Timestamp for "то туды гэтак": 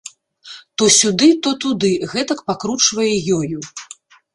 1.47-2.39